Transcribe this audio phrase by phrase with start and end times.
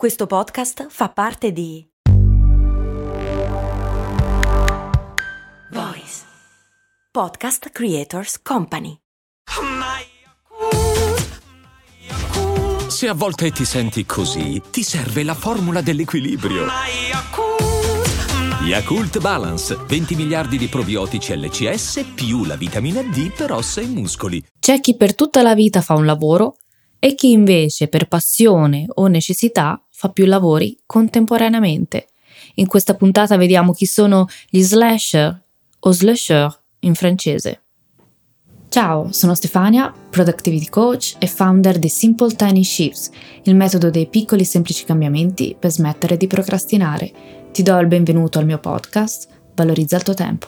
[0.00, 1.86] Questo podcast fa parte di
[5.72, 6.22] Voice
[7.12, 8.96] Podcast Creators Company.
[12.88, 16.64] Se a volte ti senti così, ti serve la formula dell'equilibrio.
[18.64, 24.42] Yakult Balance, 20 miliardi di probiotici LCS più la vitamina D per ossa e muscoli.
[24.58, 26.56] C'è chi per tutta la vita fa un lavoro
[27.02, 32.06] e chi invece per passione o necessità fa più lavori contemporaneamente.
[32.54, 35.42] In questa puntata vediamo chi sono gli slasher
[35.78, 37.64] o slasher in francese.
[38.70, 43.10] Ciao, sono Stefania, Productivity Coach e founder di Simple Tiny Shifts,
[43.42, 47.12] il metodo dei piccoli semplici cambiamenti per smettere di procrastinare.
[47.52, 50.46] Ti do il benvenuto al mio podcast, Valorizza il tuo tempo.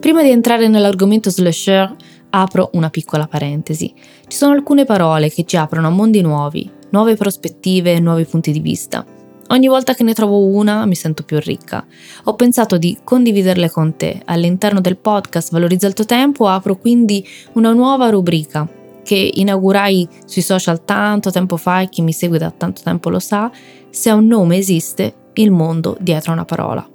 [0.00, 1.94] Prima di entrare nell'argomento slasher,
[2.34, 3.92] apro una piccola parentesi.
[4.26, 8.60] Ci sono alcune parole che ci aprono a mondi nuovi, nuove prospettive nuovi punti di
[8.60, 9.04] vista.
[9.48, 11.84] Ogni volta che ne trovo una mi sento più ricca.
[12.24, 14.22] Ho pensato di condividerle con te.
[14.24, 18.66] All'interno del podcast Valorizza il tuo tempo apro quindi una nuova rubrica
[19.04, 23.18] che inaugurai sui social tanto tempo fa e chi mi segue da tanto tempo lo
[23.18, 23.50] sa.
[23.90, 26.88] Se un nome esiste, il mondo dietro una parola.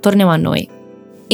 [0.00, 0.68] Torniamo a noi.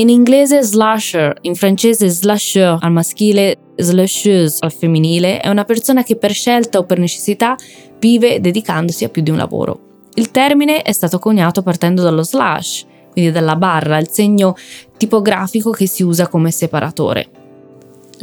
[0.01, 6.17] In inglese slasher, in francese slasher al maschile, slasheuse al femminile, è una persona che
[6.17, 7.55] per scelta o per necessità
[7.98, 10.09] vive dedicandosi a più di un lavoro.
[10.15, 14.57] Il termine è stato coniato partendo dallo slash, quindi dalla barra, il segno
[14.97, 17.39] tipografico che si usa come separatore.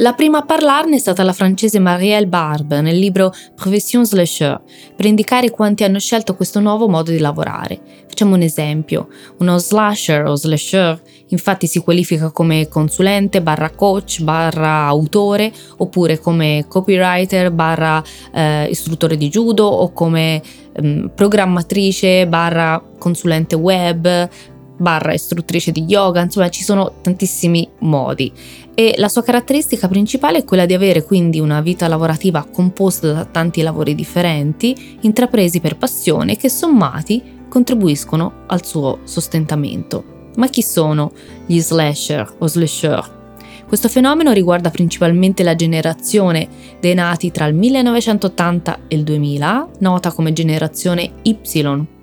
[0.00, 4.60] La prima a parlarne è stata la francese Marielle Barbe nel libro Profession Slasher,
[4.94, 7.80] per indicare quanti hanno scelto questo nuovo modo di lavorare.
[8.06, 9.08] Facciamo un esempio.
[9.38, 16.66] Uno slasher o slasher infatti si qualifica come consulente barra coach barra autore oppure come
[16.68, 20.40] copywriter barra eh, istruttore di judo o come
[20.72, 24.28] eh, programmatrice barra consulente web
[24.78, 28.32] barra istruttrice di yoga, insomma ci sono tantissimi modi
[28.74, 33.24] e la sua caratteristica principale è quella di avere quindi una vita lavorativa composta da
[33.24, 40.30] tanti lavori differenti, intrapresi per passione che sommati contribuiscono al suo sostentamento.
[40.36, 41.10] Ma chi sono
[41.44, 43.16] gli slasher o slasher?
[43.66, 50.12] Questo fenomeno riguarda principalmente la generazione dei nati tra il 1980 e il 2000, nota
[50.12, 51.97] come generazione Y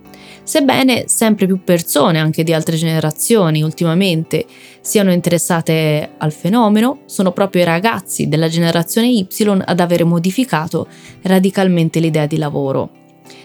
[0.45, 4.45] sebbene sempre più persone, anche di altre generazioni, ultimamente
[4.79, 9.28] siano interessate al fenomeno, sono proprio i ragazzi della generazione Y
[9.66, 10.88] ad avere modificato
[11.23, 12.89] radicalmente l'idea di lavoro.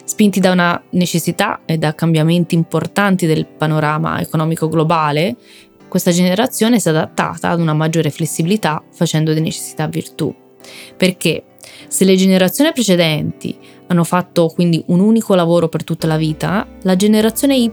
[0.05, 5.37] Spinti da una necessità e da cambiamenti importanti del panorama economico globale,
[5.89, 10.33] questa generazione si è adattata ad una maggiore flessibilità facendo di necessità virtù.
[10.97, 11.44] Perché
[11.89, 13.56] se le generazioni precedenti
[13.91, 17.73] hanno fatto quindi un unico lavoro per tutta la vita, la generazione Y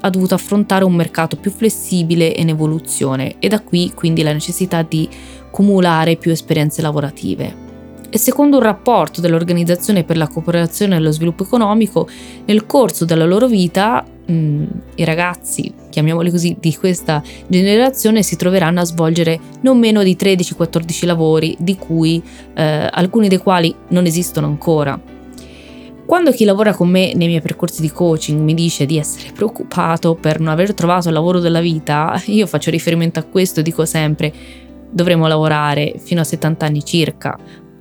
[0.00, 4.32] ha dovuto affrontare un mercato più flessibile e in evoluzione e da qui quindi la
[4.32, 5.08] necessità di
[5.50, 7.66] cumulare più esperienze lavorative.
[8.10, 12.08] E secondo un rapporto dell'Organizzazione per la cooperazione e lo sviluppo economico,
[12.46, 14.64] nel corso della loro vita mh,
[14.94, 21.04] i ragazzi, chiamiamoli così, di questa generazione si troveranno a svolgere non meno di 13-14
[21.04, 22.22] lavori, di cui
[22.54, 25.17] eh, alcuni dei quali non esistono ancora.
[26.08, 30.14] Quando chi lavora con me nei miei percorsi di coaching mi dice di essere preoccupato
[30.14, 33.84] per non aver trovato il lavoro della vita, io faccio riferimento a questo e dico
[33.84, 34.32] sempre
[34.90, 37.38] dovremo lavorare fino a 70 anni circa,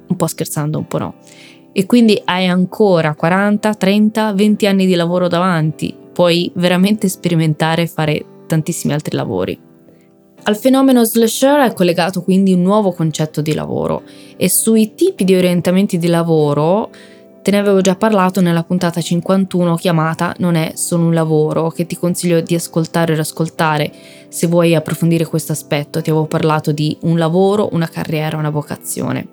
[0.08, 1.16] un po' scherzando, un po' no.
[1.72, 7.88] E quindi hai ancora 40, 30, 20 anni di lavoro davanti, puoi veramente sperimentare e
[7.88, 9.58] fare tantissimi altri lavori.
[10.44, 14.04] Al fenomeno slasher è collegato quindi un nuovo concetto di lavoro
[14.36, 16.90] e sui tipi di orientamenti di lavoro
[17.48, 21.86] Te ne avevo già parlato nella puntata 51 chiamata Non è solo un lavoro, che
[21.86, 23.90] ti consiglio di ascoltare e riascoltare
[24.28, 26.02] se vuoi approfondire questo aspetto.
[26.02, 29.28] Ti avevo parlato di un lavoro, una carriera, una vocazione.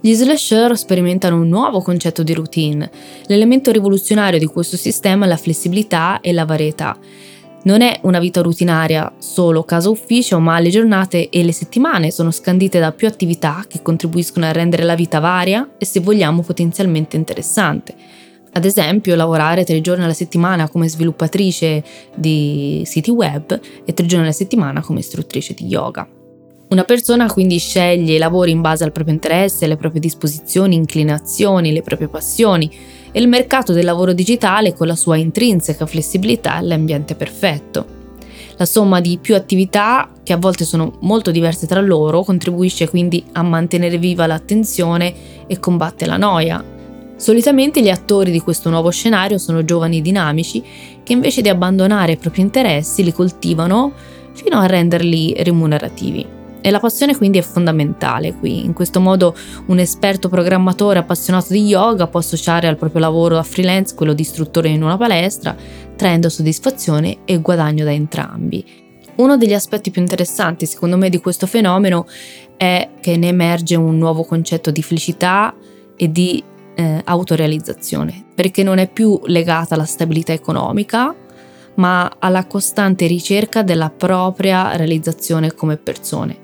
[0.00, 2.90] Gli slasher sperimentano un nuovo concetto di routine.
[3.26, 6.98] L'elemento rivoluzionario di questo sistema è la flessibilità e la varietà.
[7.64, 12.32] Non è una vita rutinaria solo casa ufficio, ma le giornate e le settimane sono
[12.32, 17.16] scandite da più attività che contribuiscono a rendere la vita varia e se vogliamo potenzialmente
[17.16, 17.94] interessante.
[18.54, 21.84] Ad esempio, lavorare tre giorni alla settimana come sviluppatrice
[22.16, 26.06] di siti web e tre giorni alla settimana come istruttrice di yoga.
[26.68, 31.72] Una persona quindi sceglie i lavori in base al proprio interesse, alle proprie disposizioni, inclinazioni,
[31.72, 32.70] le proprie passioni
[33.12, 38.00] e il mercato del lavoro digitale con la sua intrinseca flessibilità è l'ambiente perfetto.
[38.56, 43.24] La somma di più attività, che a volte sono molto diverse tra loro, contribuisce quindi
[43.32, 45.14] a mantenere viva l'attenzione
[45.46, 46.64] e combatte la noia.
[47.16, 50.62] Solitamente gli attori di questo nuovo scenario sono giovani dinamici
[51.02, 53.92] che invece di abbandonare i propri interessi li coltivano
[54.32, 56.40] fino a renderli remunerativi.
[56.64, 58.64] E la passione quindi è fondamentale qui.
[58.64, 59.34] In questo modo
[59.66, 64.22] un esperto programmatore appassionato di yoga può associare al proprio lavoro da freelance quello di
[64.22, 65.56] istruttore in una palestra,
[65.96, 68.64] traendo soddisfazione e guadagno da entrambi.
[69.16, 72.06] Uno degli aspetti più interessanti secondo me di questo fenomeno
[72.56, 75.52] è che ne emerge un nuovo concetto di felicità
[75.96, 76.42] e di
[76.74, 81.14] eh, autorealizzazione, perché non è più legata alla stabilità economica,
[81.74, 86.41] ma alla costante ricerca della propria realizzazione come persone.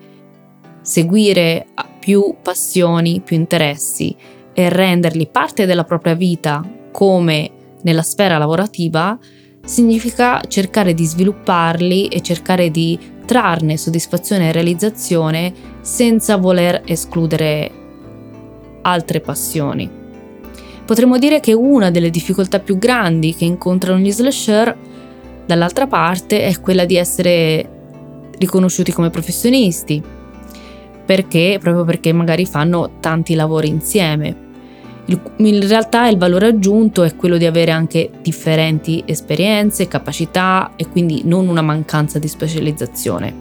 [0.88, 1.66] Seguire
[2.00, 4.16] più passioni, più interessi
[4.54, 7.50] e renderli parte della propria vita come
[7.82, 9.18] nella sfera lavorativa
[9.62, 15.52] significa cercare di svilupparli e cercare di trarne soddisfazione e realizzazione
[15.82, 17.70] senza voler escludere
[18.80, 19.90] altre passioni.
[20.86, 24.74] Potremmo dire che una delle difficoltà più grandi che incontrano gli slasher,
[25.44, 27.72] dall'altra parte, è quella di essere
[28.38, 30.16] riconosciuti come professionisti,
[31.08, 34.36] perché proprio perché magari fanno tanti lavori insieme.
[35.38, 41.22] in realtà il valore aggiunto è quello di avere anche differenti esperienze, capacità e quindi
[41.24, 43.32] non una mancanza di specializzazione.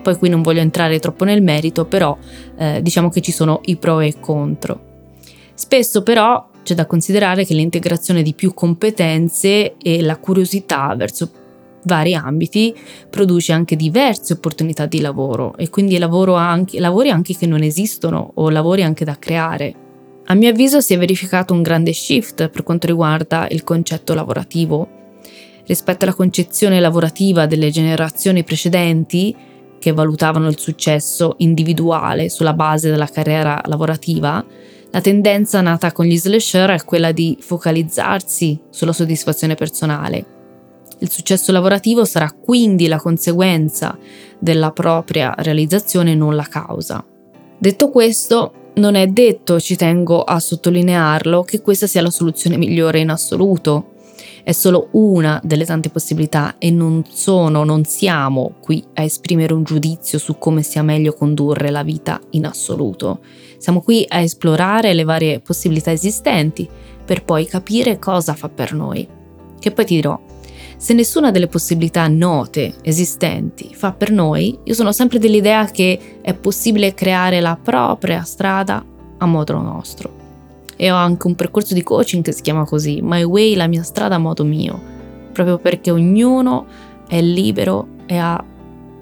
[0.00, 2.16] Poi qui non voglio entrare troppo nel merito, però
[2.56, 4.80] eh, diciamo che ci sono i pro e i contro.
[5.52, 11.30] Spesso però c'è da considerare che l'integrazione di più competenze e la curiosità verso
[11.84, 12.74] vari ambiti
[13.08, 18.50] produce anche diverse opportunità di lavoro e quindi anche, lavori anche che non esistono o
[18.50, 19.74] lavori anche da creare.
[20.26, 24.88] A mio avviso si è verificato un grande shift per quanto riguarda il concetto lavorativo.
[25.66, 29.34] Rispetto alla concezione lavorativa delle generazioni precedenti,
[29.80, 34.44] che valutavano il successo individuale sulla base della carriera lavorativa,
[34.92, 40.39] la tendenza nata con gli slasher è quella di focalizzarsi sulla soddisfazione personale.
[41.00, 43.98] Il successo lavorativo sarà quindi la conseguenza
[44.38, 47.04] della propria realizzazione, non la causa.
[47.58, 53.00] Detto questo, non è detto, ci tengo a sottolinearlo, che questa sia la soluzione migliore
[53.00, 53.90] in assoluto
[54.42, 59.64] è solo una delle tante possibilità e non sono, non siamo qui a esprimere un
[59.64, 63.20] giudizio su come sia meglio condurre la vita in assoluto.
[63.58, 66.68] Siamo qui a esplorare le varie possibilità esistenti
[67.04, 69.06] per poi capire cosa fa per noi.
[69.58, 70.18] Che poi ti dirò,
[70.80, 76.32] se nessuna delle possibilità note, esistenti, fa per noi, io sono sempre dell'idea che è
[76.32, 78.82] possibile creare la propria strada
[79.18, 80.10] a modo nostro
[80.76, 83.82] e ho anche un percorso di coaching che si chiama così, My Way, la mia
[83.82, 84.80] strada a modo mio,
[85.32, 86.64] proprio perché ognuno
[87.06, 88.42] è libero e ha,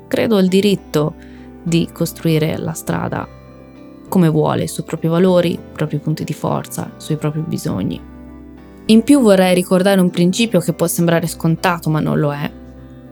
[0.09, 1.15] credo, il diritto
[1.63, 3.29] di costruire la strada
[4.09, 8.17] come vuole, sui propri valori, i propri punti di forza, sui propri bisogni.
[8.91, 12.51] In più vorrei ricordare un principio che può sembrare scontato ma non lo è.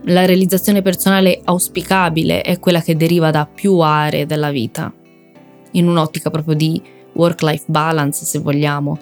[0.05, 4.91] La realizzazione personale auspicabile è quella che deriva da più aree della vita,
[5.73, 6.81] in un'ottica proprio di
[7.13, 8.99] work-life balance se vogliamo,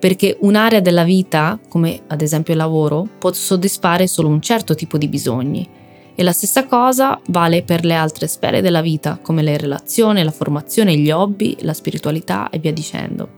[0.00, 4.98] perché un'area della vita, come ad esempio il lavoro, può soddisfare solo un certo tipo
[4.98, 5.68] di bisogni.
[6.12, 10.32] E la stessa cosa vale per le altre sfere della vita, come le relazioni, la
[10.32, 13.35] formazione, gli hobby, la spiritualità e via dicendo.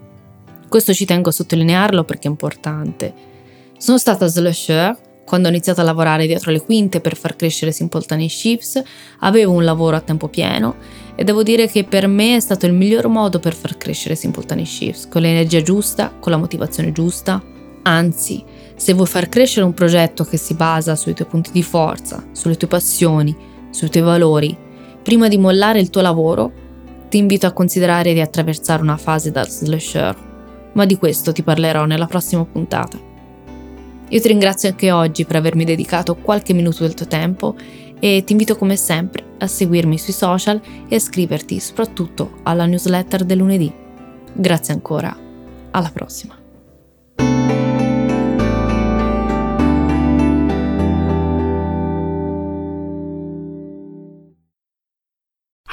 [0.69, 3.15] Questo ci tengo a sottolinearlo perché è importante.
[3.79, 8.01] Sono stata slasher quando ho iniziato a lavorare dietro le quinte per far crescere Simple
[8.01, 8.83] Tiny Shifts,
[9.21, 10.77] avevo un lavoro a tempo pieno
[11.15, 14.47] e devo dire che per me è stato il miglior modo per far crescere Simple
[14.47, 17.43] Tiny Shifts, con l'energia giusta, con la motivazione giusta.
[17.83, 18.43] Anzi,
[18.75, 22.57] se vuoi far crescere un progetto che si basa sui tuoi punti di forza, sulle
[22.57, 23.37] tue passioni,
[23.71, 24.57] sui tuoi valori,
[25.03, 26.53] prima di mollare il tuo lavoro,
[27.11, 30.28] ti invito a considerare di attraversare una fase da slasher,
[30.79, 32.97] ma di questo ti parlerò nella prossima puntata.
[34.11, 37.57] Io ti ringrazio anche oggi per avermi dedicato qualche minuto del tuo tempo
[37.99, 43.25] e ti invito come sempre a seguirmi sui social e a iscriverti soprattutto alla newsletter
[43.25, 43.73] del lunedì.
[44.33, 45.15] Grazie ancora,
[45.73, 46.38] alla prossima.